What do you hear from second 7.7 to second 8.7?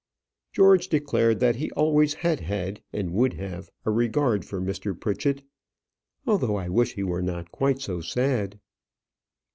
so sad."